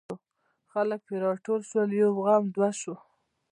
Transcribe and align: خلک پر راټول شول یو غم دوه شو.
خلک 0.71 0.99
پر 1.07 1.17
راټول 1.25 1.61
شول 1.69 1.89
یو 2.01 2.11
غم 2.25 2.43
دوه 2.55 2.69
شو. 2.79 2.95